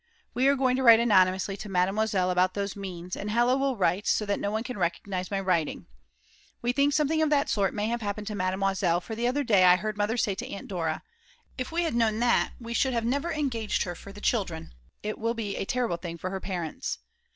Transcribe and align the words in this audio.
We 0.33 0.47
are 0.47 0.55
going 0.55 0.75
to 0.77 0.81
write 0.81 0.99
anonymously 0.99 1.55
to 1.57 1.69
Mademoiselle 1.69 2.31
about 2.31 2.55
those 2.55 2.75
means, 2.75 3.15
and 3.15 3.29
Hella 3.29 3.55
will 3.55 3.77
write, 3.77 4.07
so 4.07 4.25
that 4.25 4.39
no 4.39 4.49
one 4.49 4.63
can 4.63 4.79
recognise 4.79 5.29
my 5.29 5.39
writing. 5.39 5.85
We 6.63 6.71
think 6.71 6.91
something 6.93 7.21
of 7.21 7.29
that 7.29 7.49
sort 7.49 7.71
must 7.71 7.89
have 7.89 8.01
happened 8.01 8.25
to 8.25 8.33
Mademoiselle, 8.33 8.99
for 8.99 9.13
the 9.13 9.27
other 9.27 9.43
day 9.43 9.63
I 9.63 9.75
heard 9.75 9.97
Mother 9.97 10.17
say 10.17 10.33
to 10.33 10.49
Aunt 10.49 10.67
Dora: 10.67 11.03
"If 11.55 11.71
we 11.71 11.83
had 11.83 11.93
known 11.93 12.17
that, 12.17 12.53
we 12.59 12.73
should 12.73 12.93
never 13.05 13.29
have 13.29 13.39
engaged 13.39 13.83
her 13.83 13.93
for 13.93 14.11
the 14.11 14.19
children; 14.21 14.73
it 15.03 15.19
will 15.19 15.35
be 15.35 15.55
a 15.55 15.65
terrible 15.65 15.97
thing 15.97 16.17
for 16.17 16.31
her 16.31 16.39
parents." 16.39 16.97